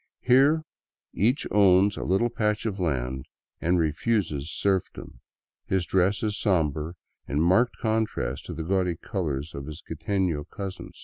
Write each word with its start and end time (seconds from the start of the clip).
Here 0.21 0.63
'each 1.13 1.45
owns 1.51 1.95
a 1.95 2.01
little 2.03 2.29
patch 2.31 2.65
of 2.65 2.79
land 2.79 3.27
and 3.59 3.77
refuses 3.77 4.49
serfdom. 4.51 5.19
His 5.67 5.85
dfessi§" 5.85 6.31
somber, 6.33 6.95
in 7.27 7.39
marked 7.39 7.77
contrast 7.77 8.47
to 8.47 8.55
the 8.55 8.63
gaudy 8.63 8.95
colors 8.95 9.53
of 9.53 9.67
his 9.67 9.83
quiteTio 9.87 10.45
cousin. 10.49 10.89